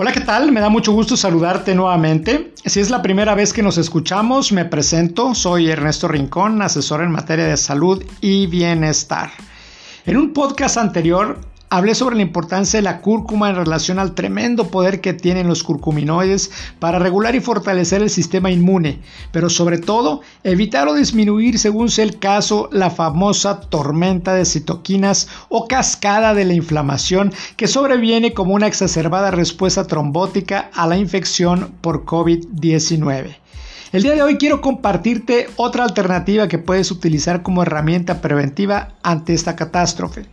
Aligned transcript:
Hola, 0.00 0.12
¿qué 0.12 0.20
tal? 0.20 0.52
Me 0.52 0.60
da 0.60 0.68
mucho 0.68 0.92
gusto 0.92 1.16
saludarte 1.16 1.74
nuevamente. 1.74 2.52
Si 2.64 2.78
es 2.78 2.88
la 2.88 3.02
primera 3.02 3.34
vez 3.34 3.52
que 3.52 3.64
nos 3.64 3.78
escuchamos, 3.78 4.52
me 4.52 4.64
presento. 4.64 5.34
Soy 5.34 5.68
Ernesto 5.68 6.06
Rincón, 6.06 6.62
asesor 6.62 7.02
en 7.02 7.10
materia 7.10 7.46
de 7.46 7.56
salud 7.56 8.04
y 8.20 8.46
bienestar. 8.46 9.32
En 10.06 10.16
un 10.16 10.32
podcast 10.32 10.76
anterior 10.76 11.40
Hablé 11.70 11.94
sobre 11.94 12.16
la 12.16 12.22
importancia 12.22 12.78
de 12.78 12.82
la 12.82 13.02
cúrcuma 13.02 13.50
en 13.50 13.56
relación 13.56 13.98
al 13.98 14.14
tremendo 14.14 14.68
poder 14.68 15.02
que 15.02 15.12
tienen 15.12 15.48
los 15.48 15.62
curcuminoides 15.62 16.50
para 16.78 16.98
regular 16.98 17.34
y 17.34 17.40
fortalecer 17.40 18.00
el 18.00 18.08
sistema 18.08 18.50
inmune, 18.50 19.00
pero 19.32 19.50
sobre 19.50 19.76
todo 19.76 20.22
evitar 20.44 20.88
o 20.88 20.94
disminuir, 20.94 21.58
según 21.58 21.90
sea 21.90 22.04
el 22.04 22.18
caso, 22.18 22.70
la 22.72 22.88
famosa 22.88 23.60
tormenta 23.60 24.32
de 24.32 24.46
citoquinas 24.46 25.28
o 25.50 25.68
cascada 25.68 26.32
de 26.32 26.46
la 26.46 26.54
inflamación 26.54 27.34
que 27.58 27.68
sobreviene 27.68 28.32
como 28.32 28.54
una 28.54 28.66
exacerbada 28.66 29.30
respuesta 29.30 29.86
trombótica 29.86 30.70
a 30.72 30.86
la 30.86 30.96
infección 30.96 31.74
por 31.82 32.06
COVID-19. 32.06 33.36
El 33.92 34.02
día 34.02 34.14
de 34.14 34.22
hoy 34.22 34.38
quiero 34.38 34.62
compartirte 34.62 35.48
otra 35.56 35.84
alternativa 35.84 36.48
que 36.48 36.56
puedes 36.56 36.90
utilizar 36.90 37.42
como 37.42 37.60
herramienta 37.60 38.22
preventiva 38.22 38.94
ante 39.02 39.34
esta 39.34 39.54
catástrofe. 39.54 40.24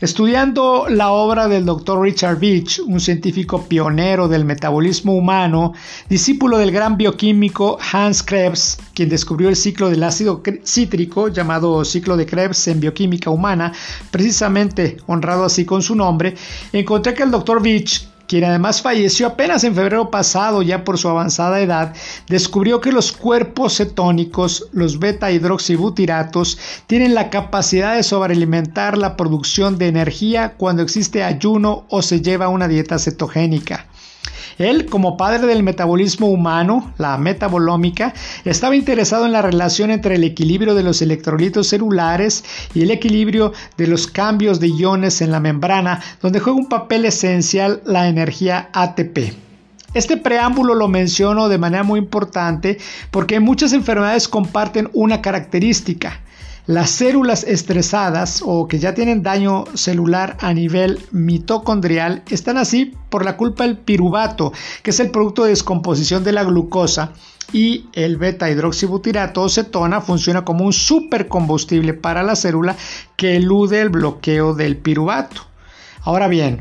Estudiando 0.00 0.86
la 0.88 1.12
obra 1.12 1.46
del 1.46 1.64
Dr. 1.64 2.00
Richard 2.00 2.40
Beach, 2.40 2.80
un 2.84 2.98
científico 2.98 3.62
pionero 3.62 4.26
del 4.26 4.44
metabolismo 4.44 5.14
humano, 5.14 5.72
discípulo 6.08 6.58
del 6.58 6.72
gran 6.72 6.96
bioquímico 6.96 7.78
Hans 7.92 8.24
Krebs, 8.24 8.78
quien 8.92 9.08
descubrió 9.08 9.48
el 9.48 9.56
ciclo 9.56 9.88
del 9.88 10.02
ácido 10.02 10.42
cítrico, 10.64 11.28
llamado 11.28 11.84
ciclo 11.84 12.16
de 12.16 12.26
Krebs 12.26 12.66
en 12.66 12.80
bioquímica 12.80 13.30
humana, 13.30 13.72
precisamente 14.10 14.96
honrado 15.06 15.44
así 15.44 15.64
con 15.64 15.80
su 15.80 15.94
nombre, 15.94 16.34
encontré 16.72 17.14
que 17.14 17.22
el 17.22 17.30
Dr. 17.30 17.62
Beach 17.62 18.08
quien 18.34 18.42
además 18.42 18.82
falleció 18.82 19.28
apenas 19.28 19.62
en 19.62 19.76
febrero 19.76 20.10
pasado 20.10 20.60
ya 20.62 20.82
por 20.82 20.98
su 20.98 21.08
avanzada 21.08 21.60
edad, 21.60 21.94
descubrió 22.28 22.80
que 22.80 22.90
los 22.90 23.12
cuerpos 23.12 23.76
cetónicos, 23.76 24.66
los 24.72 24.98
beta 24.98 25.30
hidroxibutiratos, 25.30 26.58
tienen 26.88 27.14
la 27.14 27.30
capacidad 27.30 27.94
de 27.94 28.02
sobrealimentar 28.02 28.98
la 28.98 29.16
producción 29.16 29.78
de 29.78 29.86
energía 29.86 30.54
cuando 30.56 30.82
existe 30.82 31.22
ayuno 31.22 31.84
o 31.88 32.02
se 32.02 32.22
lleva 32.22 32.48
una 32.48 32.66
dieta 32.66 32.98
cetogénica. 32.98 33.86
Él, 34.58 34.86
como 34.86 35.16
padre 35.16 35.46
del 35.46 35.62
metabolismo 35.62 36.28
humano, 36.28 36.92
la 36.98 37.18
metabolómica, 37.18 38.14
estaba 38.44 38.76
interesado 38.76 39.26
en 39.26 39.32
la 39.32 39.42
relación 39.42 39.90
entre 39.90 40.14
el 40.14 40.24
equilibrio 40.24 40.74
de 40.74 40.82
los 40.82 41.02
electrolitos 41.02 41.68
celulares 41.68 42.44
y 42.74 42.82
el 42.82 42.90
equilibrio 42.90 43.52
de 43.76 43.86
los 43.86 44.06
cambios 44.06 44.60
de 44.60 44.68
iones 44.68 45.20
en 45.20 45.30
la 45.30 45.40
membrana, 45.40 46.00
donde 46.20 46.40
juega 46.40 46.58
un 46.58 46.68
papel 46.68 47.04
esencial 47.04 47.82
la 47.84 48.08
energía 48.08 48.68
ATP. 48.72 49.34
Este 49.94 50.16
preámbulo 50.16 50.74
lo 50.74 50.88
menciono 50.88 51.48
de 51.48 51.58
manera 51.58 51.84
muy 51.84 52.00
importante 52.00 52.78
porque 53.12 53.38
muchas 53.38 53.72
enfermedades 53.72 54.26
comparten 54.26 54.90
una 54.92 55.22
característica, 55.22 56.20
las 56.66 56.90
células 56.90 57.44
estresadas 57.44 58.42
o 58.44 58.66
que 58.68 58.78
ya 58.78 58.94
tienen 58.94 59.22
daño 59.22 59.64
celular 59.74 60.36
a 60.40 60.54
nivel 60.54 61.00
mitocondrial 61.12 62.22
están 62.30 62.56
así 62.56 62.94
por 63.10 63.24
la 63.24 63.36
culpa 63.36 63.64
del 63.64 63.76
piruvato, 63.76 64.52
que 64.82 64.90
es 64.90 65.00
el 65.00 65.10
producto 65.10 65.44
de 65.44 65.50
descomposición 65.50 66.24
de 66.24 66.32
la 66.32 66.44
glucosa, 66.44 67.12
y 67.52 67.86
el 67.92 68.16
beta 68.16 68.50
hidroxibutirato 68.50 69.42
o 69.42 69.48
cetona 69.48 70.00
funciona 70.00 70.44
como 70.44 70.64
un 70.64 70.72
supercombustible 70.72 71.92
para 71.92 72.22
la 72.22 72.36
célula 72.36 72.76
que 73.16 73.36
elude 73.36 73.80
el 73.80 73.90
bloqueo 73.90 74.54
del 74.54 74.78
piruvato. 74.78 75.42
Ahora 76.00 76.28
bien, 76.28 76.60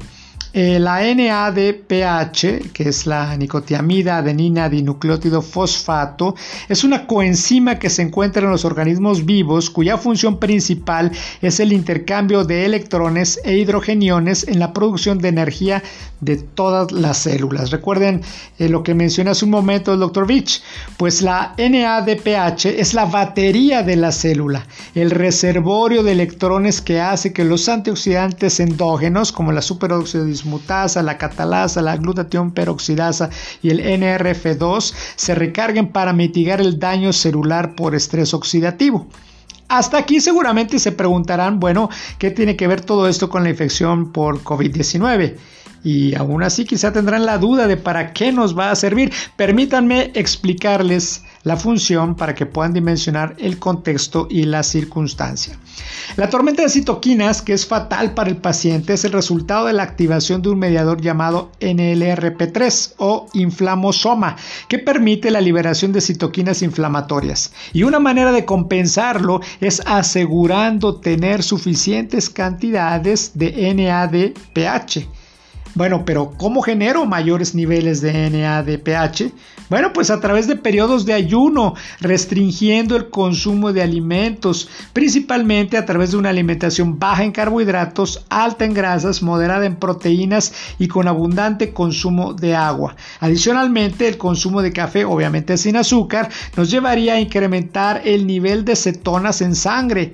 eh, 0.56 0.78
la 0.78 1.02
NADPH, 1.02 2.72
que 2.74 2.90
es 2.90 3.08
la 3.08 3.36
nicotiamida 3.36 4.18
adenina 4.18 4.70
dinucleótido 4.70 5.42
fosfato, 5.42 6.36
es 6.70 6.84
una 6.84 7.08
coenzima 7.08 7.80
que 7.80 7.90
se 7.90 8.04
encuentra 8.04 8.44
en 8.44 8.52
los 8.52 8.64
organismos 8.64 9.26
vivos 9.26 9.72
cuya 9.72 9.98
función 9.98 10.38
principal 10.38 11.12
es 11.42 11.60
el 11.60 11.74
intercambio 11.74 12.44
de 12.44 12.66
electrones 12.66 13.40
e 13.44 13.58
hidrogeniones 13.58 14.48
en 14.48 14.60
la 14.60 14.74
producción 14.74 15.18
de 15.18 15.30
energía 15.30 15.82
de 16.22 16.38
todas 16.38 16.92
las 16.92 17.18
células. 17.18 17.72
Recuerden 17.72 18.22
eh, 18.60 18.70
lo 18.70 18.84
que 18.84 18.94
mencioné 18.94 19.32
hace 19.32 19.46
un 19.46 19.52
momento 19.52 19.92
el 19.92 20.00
Dr. 20.00 20.28
Beach, 20.28 20.62
pues 20.98 21.24
la 21.24 21.56
NADPH 21.58 22.68
es 22.68 22.94
la 22.94 23.06
batería 23.06 23.82
de 23.82 23.96
la 23.96 24.12
célula, 24.12 24.68
el 24.94 25.10
reservorio 25.10 26.04
de 26.04 26.12
electrones 26.12 26.80
que 26.80 27.02
hace 27.02 27.34
que 27.34 27.44
los 27.44 27.68
antioxidantes 27.68 28.60
endógenos 28.60 29.32
como 29.32 29.52
la 29.52 29.64
superoxidismo 29.64 30.43
mutasa, 30.46 31.04
la 31.04 31.18
catalasa, 31.18 31.82
la 31.82 31.98
glutatión 31.98 32.52
peroxidasa 32.52 33.30
y 33.62 33.70
el 33.70 33.80
NRF2 33.80 34.94
se 35.16 35.36
recarguen 35.36 35.90
para 35.90 36.14
mitigar 36.14 36.62
el 36.62 36.80
daño 36.80 37.14
celular 37.14 37.76
por 37.76 37.96
estrés 37.96 38.34
oxidativo. 38.34 39.08
Hasta 39.68 39.98
aquí 39.98 40.20
seguramente 40.20 40.78
se 40.78 40.92
preguntarán, 40.92 41.60
bueno, 41.60 41.90
¿qué 42.20 42.32
tiene 42.32 42.56
que 42.56 42.68
ver 42.68 42.82
todo 42.82 43.08
esto 43.08 43.30
con 43.30 43.44
la 43.44 43.50
infección 43.50 44.12
por 44.12 44.44
COVID-19? 44.44 45.36
Y 45.84 46.16
aún 46.16 46.44
así 46.44 46.66
quizá 46.66 46.94
tendrán 46.94 47.26
la 47.26 47.38
duda 47.38 47.68
de 47.68 47.78
para 47.78 48.14
qué 48.14 48.32
nos 48.32 48.58
va 48.58 48.72
a 48.72 48.76
servir. 48.76 49.12
Permítanme 49.36 50.12
explicarles 50.14 51.24
la 51.44 51.58
función 51.58 52.16
para 52.16 52.36
que 52.36 52.46
puedan 52.46 52.74
dimensionar 52.74 53.36
el 53.38 53.60
contexto 53.60 54.28
y 54.30 54.44
la 54.44 54.64
circunstancia. 54.64 55.58
La 56.16 56.30
tormenta 56.30 56.64
de 56.64 56.70
citoquinas, 56.70 57.42
que 57.42 57.54
es 57.54 57.66
fatal 57.66 58.14
para 58.14 58.30
el 58.30 58.38
paciente, 58.38 58.94
es 58.94 59.04
el 59.04 59.12
resultado 59.12 59.66
de 59.66 59.74
la 59.74 59.84
activación 59.84 60.42
de 60.42 60.50
un 60.50 60.60
mediador 60.60 61.02
llamado 61.02 61.52
NLRP3 61.60 62.94
o 62.98 63.28
inflamosoma, 63.34 64.38
que 64.70 64.80
permite 64.80 65.32
la 65.32 65.42
liberación 65.42 65.92
de 65.92 66.02
citoquinas 66.02 66.62
inflamatorias. 66.62 67.52
Y 67.74 67.84
una 67.84 68.00
manera 68.00 68.32
de 68.32 68.46
compensarlo 68.46 69.42
es 69.60 69.82
asegurando 69.86 70.96
tener 70.96 71.44
suficientes 71.44 72.30
cantidades 72.30 73.32
de 73.34 73.74
NADPH 73.74 75.23
bueno, 75.76 76.06
pero 76.06 76.34
¿cómo 76.38 76.62
genero 76.62 77.06
mayores 77.06 77.56
niveles 77.56 78.02
de 78.02 78.30
NADPH? 78.30 79.34
Bueno, 79.70 79.92
pues 79.92 80.12
a 80.12 80.20
través 80.20 80.48
de 80.48 80.56
periodos 80.56 81.06
de 81.06 81.14
ayuno, 81.14 81.74
restringiendo 82.00 82.96
el 82.96 83.10
consumo 83.10 83.74
de 83.74 83.82
alimentos, 83.82 84.70
principalmente 84.94 85.78
a 85.78 85.86
través 85.86 86.12
de 86.12 86.18
una 86.18 86.30
alimentación 86.30 87.00
baja 87.00 87.24
en 87.24 87.32
carbohidratos, 87.32 88.24
alta 88.30 88.66
en 88.66 88.74
grasas, 88.74 89.24
moderada 89.24 89.66
en 89.66 89.78
proteínas 89.78 90.54
y 90.78 90.88
con 90.88 91.08
abundante 91.08 91.74
consumo 91.74 92.34
de 92.34 92.56
agua. 92.56 92.96
Adicionalmente, 93.20 94.08
el 94.08 94.18
consumo 94.18 94.62
de 94.62 94.74
café, 94.74 95.06
obviamente 95.06 95.58
sin 95.58 95.76
azúcar, 95.76 96.30
nos 96.56 96.70
llevaría 96.70 97.16
a 97.16 97.20
incrementar 97.20 98.02
el 98.06 98.28
nivel 98.28 98.66
de 98.66 98.76
cetonas 98.76 99.42
en 99.42 99.56
sangre. 99.56 100.14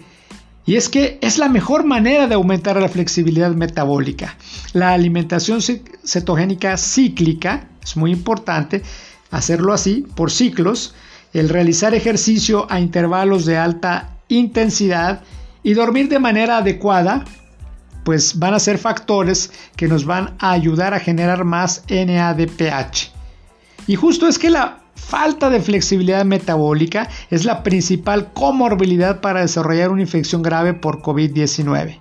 Y 0.70 0.76
es 0.76 0.88
que 0.88 1.18
es 1.22 1.40
la 1.40 1.50
mejor 1.50 1.84
manera 1.84 2.28
de 2.28 2.36
aumentar 2.36 2.80
la 2.80 2.90
flexibilidad 2.90 3.50
metabólica. 3.56 4.38
La 4.74 4.94
alimentación 4.94 5.62
cetogénica 5.64 6.78
cíclica 6.78 7.70
es 7.84 7.98
muy 7.98 8.12
importante 8.12 8.84
hacerlo 9.32 9.74
así 9.74 10.06
por 10.16 10.30
ciclos, 10.30 10.94
el 11.34 11.50
realizar 11.50 11.96
ejercicio 11.96 12.68
a 12.70 12.80
intervalos 12.80 13.48
de 13.48 13.58
alta 13.58 14.20
intensidad 14.28 15.24
y 15.64 15.74
dormir 15.74 16.08
de 16.08 16.20
manera 16.20 16.58
adecuada, 16.58 17.26
pues 18.04 18.38
van 18.38 18.54
a 18.54 18.60
ser 18.60 18.78
factores 18.78 19.52
que 19.76 19.88
nos 19.88 20.06
van 20.06 20.36
a 20.38 20.52
ayudar 20.52 20.94
a 20.94 21.00
generar 21.00 21.46
más 21.46 21.84
NADPH. 21.90 23.12
Y 23.88 23.96
justo 23.96 24.28
es 24.28 24.38
que 24.38 24.52
la 24.52 24.79
falta 25.00 25.50
de 25.50 25.62
flexibilidad 25.62 26.26
metabólica 26.26 27.10
es 27.30 27.46
la 27.46 27.64
principal 27.64 28.32
comorbilidad 28.34 29.22
para 29.22 29.42
desarrollar 29.42 29.90
una 29.90 30.02
infección 30.02 30.42
grave 30.42 30.74
por 30.74 31.02
COVID-19. 31.02 32.00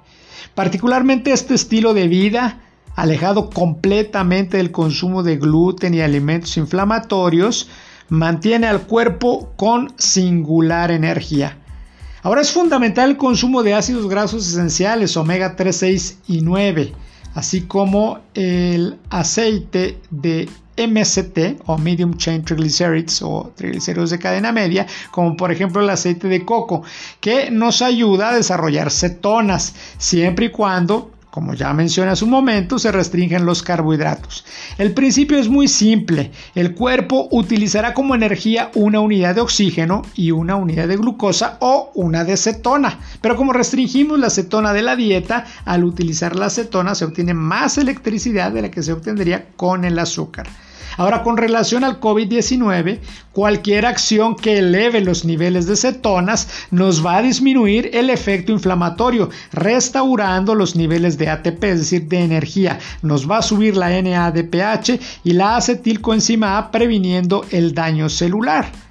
Particularmente 0.54 1.32
este 1.32 1.54
estilo 1.54 1.94
de 1.94 2.08
vida, 2.08 2.60
alejado 2.96 3.48
completamente 3.50 4.56
del 4.56 4.72
consumo 4.72 5.22
de 5.22 5.36
gluten 5.36 5.94
y 5.94 6.00
alimentos 6.00 6.56
inflamatorios, 6.56 7.68
mantiene 8.08 8.66
al 8.66 8.82
cuerpo 8.82 9.52
con 9.56 9.92
singular 9.98 10.90
energía. 10.90 11.58
Ahora 12.22 12.40
es 12.40 12.50
fundamental 12.50 13.10
el 13.10 13.16
consumo 13.16 13.62
de 13.62 13.74
ácidos 13.74 14.08
grasos 14.08 14.48
esenciales 14.48 15.16
omega 15.16 15.54
3, 15.54 15.76
6 15.76 16.18
y 16.26 16.40
9, 16.40 16.92
así 17.38 17.60
como 17.62 18.18
el 18.34 18.98
aceite 19.10 20.00
de 20.10 20.48
MCT 20.76 21.62
o 21.66 21.78
Medium 21.78 22.16
Chain 22.16 22.42
Triglycerides 22.42 23.22
o 23.22 23.52
triglicéridos 23.54 24.10
de 24.10 24.18
cadena 24.18 24.50
media, 24.50 24.88
como 25.12 25.36
por 25.36 25.52
ejemplo 25.52 25.80
el 25.80 25.88
aceite 25.88 26.26
de 26.26 26.44
coco, 26.44 26.82
que 27.20 27.48
nos 27.52 27.80
ayuda 27.80 28.30
a 28.30 28.34
desarrollar 28.34 28.90
cetonas, 28.90 29.72
siempre 29.98 30.46
y 30.46 30.50
cuando 30.50 31.12
como 31.30 31.54
ya 31.54 31.72
mencioné 31.72 32.10
hace 32.10 32.24
un 32.24 32.30
momento, 32.30 32.78
se 32.78 32.90
restringen 32.90 33.44
los 33.44 33.62
carbohidratos. 33.62 34.44
El 34.78 34.92
principio 34.92 35.38
es 35.38 35.48
muy 35.48 35.68
simple. 35.68 36.32
El 36.54 36.74
cuerpo 36.74 37.28
utilizará 37.30 37.94
como 37.94 38.14
energía 38.14 38.70
una 38.74 39.00
unidad 39.00 39.34
de 39.34 39.42
oxígeno 39.42 40.02
y 40.14 40.30
una 40.30 40.56
unidad 40.56 40.88
de 40.88 40.96
glucosa 40.96 41.58
o 41.60 41.90
una 41.94 42.24
de 42.24 42.36
cetona. 42.36 42.98
Pero 43.20 43.36
como 43.36 43.52
restringimos 43.52 44.18
la 44.18 44.30
cetona 44.30 44.72
de 44.72 44.82
la 44.82 44.96
dieta, 44.96 45.44
al 45.64 45.84
utilizar 45.84 46.34
la 46.34 46.50
cetona 46.50 46.94
se 46.94 47.04
obtiene 47.04 47.34
más 47.34 47.78
electricidad 47.78 48.50
de 48.50 48.62
la 48.62 48.70
que 48.70 48.82
se 48.82 48.92
obtendría 48.92 49.48
con 49.56 49.84
el 49.84 49.98
azúcar. 49.98 50.46
Ahora, 50.98 51.22
con 51.22 51.36
relación 51.36 51.84
al 51.84 52.00
COVID-19, 52.00 52.98
cualquier 53.32 53.86
acción 53.86 54.34
que 54.34 54.58
eleve 54.58 55.00
los 55.00 55.24
niveles 55.24 55.66
de 55.66 55.76
cetonas 55.76 56.48
nos 56.72 57.06
va 57.06 57.18
a 57.18 57.22
disminuir 57.22 57.90
el 57.94 58.10
efecto 58.10 58.50
inflamatorio, 58.50 59.30
restaurando 59.52 60.56
los 60.56 60.74
niveles 60.74 61.16
de 61.16 61.30
ATP, 61.30 61.62
es 61.62 61.78
decir, 61.78 62.08
de 62.08 62.24
energía. 62.24 62.80
Nos 63.02 63.30
va 63.30 63.38
a 63.38 63.42
subir 63.42 63.76
la 63.76 63.90
NADPH 63.90 65.00
y 65.22 65.34
la 65.34 65.56
acetilcoenzima 65.56 66.58
A 66.58 66.72
previniendo 66.72 67.44
el 67.52 67.74
daño 67.74 68.08
celular 68.08 68.87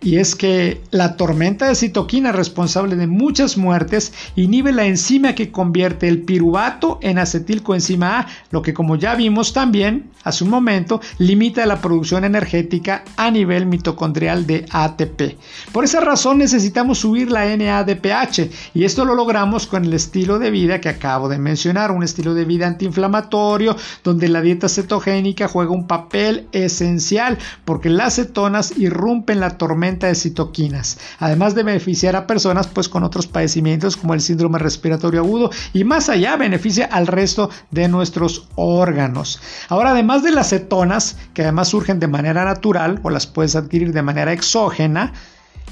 y 0.00 0.18
es 0.18 0.34
que 0.34 0.82
la 0.90 1.16
tormenta 1.16 1.68
de 1.68 1.74
citoquina 1.74 2.30
responsable 2.30 2.96
de 2.96 3.06
muchas 3.06 3.56
muertes 3.56 4.12
inhibe 4.36 4.72
la 4.72 4.84
enzima 4.84 5.34
que 5.34 5.50
convierte 5.50 6.06
el 6.06 6.22
piruvato 6.22 6.98
en 7.00 7.18
acetilcoenzima 7.18 8.20
A, 8.20 8.26
lo 8.50 8.60
que 8.60 8.74
como 8.74 8.96
ya 8.96 9.14
vimos 9.14 9.52
también 9.52 10.10
hace 10.22 10.44
un 10.44 10.50
momento 10.50 11.00
limita 11.18 11.64
la 11.66 11.80
producción 11.80 12.24
energética 12.24 13.04
a 13.16 13.30
nivel 13.30 13.66
mitocondrial 13.66 14.46
de 14.46 14.66
ATP. 14.70 15.38
Por 15.72 15.84
esa 15.84 16.00
razón 16.00 16.38
necesitamos 16.38 16.98
subir 16.98 17.30
la 17.30 17.56
NADPH 17.56 18.74
y 18.74 18.84
esto 18.84 19.04
lo 19.04 19.14
logramos 19.14 19.66
con 19.66 19.84
el 19.84 19.94
estilo 19.94 20.38
de 20.38 20.50
vida 20.50 20.80
que 20.80 20.88
acabo 20.88 21.28
de 21.28 21.38
mencionar, 21.38 21.90
un 21.90 22.02
estilo 22.02 22.34
de 22.34 22.44
vida 22.44 22.66
antiinflamatorio 22.66 23.76
donde 24.04 24.28
la 24.28 24.42
dieta 24.42 24.68
cetogénica 24.68 25.48
juega 25.48 25.72
un 25.72 25.86
papel 25.86 26.48
esencial 26.52 27.38
porque 27.64 27.88
las 27.88 28.16
cetonas 28.16 28.76
irrumpen 28.76 29.40
la 29.40 29.56
tormenta 29.56 29.85
de 29.86 30.14
citoquinas, 30.14 30.98
además 31.18 31.54
de 31.54 31.62
beneficiar 31.62 32.16
a 32.16 32.26
personas 32.26 32.66
pues 32.66 32.88
con 32.88 33.04
otros 33.04 33.28
padecimientos 33.28 33.96
como 33.96 34.14
el 34.14 34.20
síndrome 34.20 34.58
respiratorio 34.58 35.20
agudo 35.20 35.50
y 35.72 35.84
más 35.84 36.08
allá 36.08 36.36
beneficia 36.36 36.86
al 36.86 37.06
resto 37.06 37.50
de 37.70 37.86
nuestros 37.86 38.48
órganos. 38.56 39.40
Ahora, 39.68 39.90
además 39.90 40.24
de 40.24 40.32
las 40.32 40.50
cetonas, 40.50 41.16
que 41.34 41.42
además 41.42 41.68
surgen 41.68 42.00
de 42.00 42.08
manera 42.08 42.44
natural 42.44 42.98
o 43.04 43.10
las 43.10 43.28
puedes 43.28 43.54
adquirir 43.54 43.92
de 43.92 44.02
manera 44.02 44.32
exógena, 44.32 45.12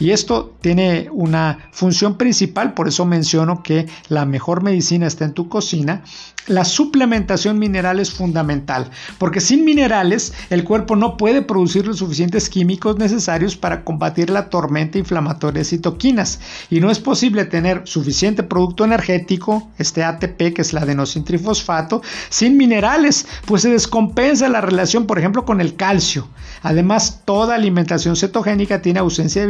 y 0.01 0.11
esto 0.11 0.55
tiene 0.61 1.09
una 1.13 1.69
función 1.71 2.17
principal, 2.17 2.75
por 2.75 2.89
eso 2.89 3.05
menciono 3.05 3.63
que 3.63 3.87
la 4.09 4.25
mejor 4.25 4.63
medicina 4.63 5.07
está 5.07 5.25
en 5.25 5.35
tu 5.35 5.49
cocina. 5.49 6.03
La 6.47 6.67
suplementación 6.67 7.59
mineral 7.59 8.01
es 8.01 8.11
fundamental, 8.13 8.91
porque 9.17 9.41
sin 9.41 9.65
minerales 9.65 10.35
el 10.51 10.65
cuerpo 10.65 10.95
no 10.95 11.17
puede 11.17 11.41
producir 11.41 11.87
los 11.87 11.99
suficientes 11.99 12.51
químicos 12.51 12.99
necesarios 12.99 13.57
para 13.57 13.83
combatir 13.83 14.29
la 14.29 14.51
tormenta 14.51 14.99
inflamatoria 14.99 15.61
de 15.61 15.65
citoquinas. 15.65 16.41
Y 16.69 16.81
no 16.81 16.91
es 16.91 16.99
posible 16.99 17.47
tener 17.47 17.83
suficiente 17.87 18.43
producto 18.43 18.85
energético, 18.85 19.71
este 19.79 20.05
ATP, 20.05 20.53
que 20.55 20.61
es 20.63 20.75
la 20.75 20.83
adenosintrifosfato, 20.83 22.03
sin 22.29 22.59
minerales, 22.59 23.27
pues 23.47 23.63
se 23.63 23.71
descompensa 23.71 24.49
la 24.51 24.61
relación, 24.61 25.07
por 25.07 25.19
ejemplo, 25.19 25.47
con 25.47 25.63
el 25.63 25.77
calcio. 25.77 26.29
Además, 26.63 27.23
toda 27.25 27.55
alimentación 27.55 28.17
cetogénica 28.17 28.83
tiene 28.83 28.99
ausencia 29.01 29.41
de 29.41 29.49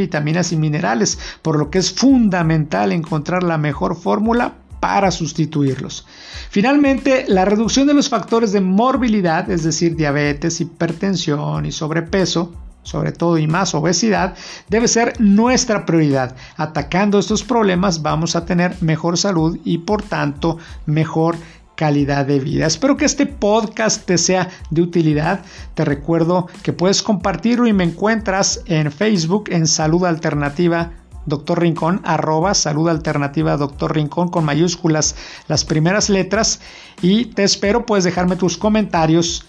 y 0.53 0.57
minerales, 0.57 1.19
por 1.43 1.59
lo 1.59 1.71
que 1.71 1.79
es 1.79 1.93
fundamental 1.93 2.93
encontrar 2.93 3.43
la 3.43 3.59
mejor 3.59 3.97
fórmula 3.97 4.55
para 4.81 5.11
sustituirlos. 5.11 6.07
Finalmente, 6.51 7.25
la 7.27 7.45
reducción 7.45 7.87
de 7.87 7.95
los 7.95 8.09
factores 8.09 8.53
de 8.53 8.61
morbilidad, 8.61 9.51
es 9.51 9.65
decir, 9.65 9.97
diabetes, 9.97 10.61
hipertensión 10.61 11.65
y 11.65 11.73
sobrepeso, 11.73 12.53
sobre 12.83 13.13
todo 13.13 13.39
y 13.39 13.47
más 13.47 13.75
obesidad, 13.75 14.35
debe 14.69 14.87
ser 14.89 15.19
nuestra 15.19 15.87
prioridad. 15.87 16.37
Atacando 16.57 17.19
estos 17.19 17.43
problemas 17.43 18.03
vamos 18.03 18.37
a 18.37 18.45
tener 18.45 18.77
mejor 18.83 19.17
salud 19.17 19.59
y 19.65 19.79
por 19.79 20.03
tanto 20.03 20.59
mejor 20.85 21.37
calidad 21.75 22.27
de 22.27 22.41
vida. 22.41 22.67
Espero 22.67 22.97
que 22.97 23.05
este 23.05 23.27
podcast 23.27 24.05
te 24.05 24.19
sea 24.19 24.49
de 24.71 24.83
utilidad. 24.83 25.41
Te 25.75 25.85
recuerdo 25.85 26.49
que 26.63 26.73
puedes 26.73 27.03
compartirlo 27.03 27.67
y 27.67 27.73
me 27.73 27.85
encuentras 27.85 28.63
en 28.67 28.91
Facebook 28.93 29.45
en 29.51 29.67
Salud 29.67 30.05
Alternativa 30.05 30.93
Doctor 31.27 31.61
Rincón, 31.61 32.01
arroba 32.05 32.55
salud 32.55 32.89
alternativa 32.89 33.57
Doctor 33.57 33.95
Rincón 33.95 34.29
con 34.29 34.45
mayúsculas 34.45 35.17
las 35.49 35.65
primeras 35.65 36.11
letras 36.11 36.61
y 37.01 37.27
te 37.27 37.45
espero 37.45 37.87
puedes 37.87 38.05
dejarme 38.05 38.37
tus 38.37 38.59
comentarios 38.59 39.47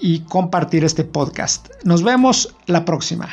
y 0.00 0.20
compartir 0.20 0.84
este 0.84 1.04
podcast. 1.04 1.68
Nos 1.84 2.02
vemos 2.02 2.56
la 2.66 2.84
próxima. 2.84 3.28